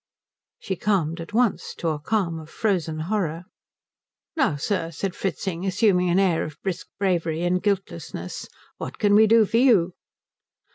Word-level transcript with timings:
She 0.57 0.75
calmed 0.75 1.21
at 1.21 1.31
once 1.31 1.75
to 1.75 1.89
a 1.89 1.99
calm 1.99 2.39
of 2.39 2.49
frozen 2.49 3.01
horror. 3.01 3.43
"Now, 4.35 4.55
sir," 4.55 4.89
said 4.89 5.13
Fritzing, 5.15 5.63
assuming 5.63 6.09
an 6.09 6.17
air 6.17 6.43
of 6.43 6.57
brisk 6.63 6.87
bravery 6.97 7.43
and 7.43 7.61
guiltlessness, 7.61 8.49
"what 8.77 8.97
can 8.97 9.13
we 9.13 9.27
do 9.27 9.45
for 9.45 9.57
you?" 9.57 9.93